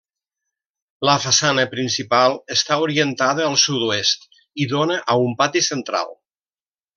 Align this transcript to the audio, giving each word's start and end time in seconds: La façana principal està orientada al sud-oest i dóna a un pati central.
La 1.07 1.17
façana 1.25 1.65
principal 1.73 2.37
està 2.55 2.77
orientada 2.85 3.45
al 3.51 3.59
sud-oest 3.67 4.27
i 4.65 4.67
dóna 4.73 4.99
a 5.17 5.23
un 5.27 5.37
pati 5.43 5.63
central. 5.69 6.11